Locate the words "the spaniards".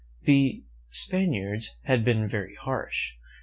0.23-1.75